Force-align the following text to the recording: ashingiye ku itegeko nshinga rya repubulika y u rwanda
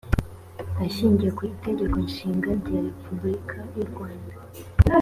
ashingiye 0.85 1.31
ku 1.37 1.41
itegeko 1.51 1.95
nshinga 2.07 2.49
rya 2.61 2.77
repubulika 2.85 3.57
y 3.73 3.75
u 3.83 3.85
rwanda 3.89 4.33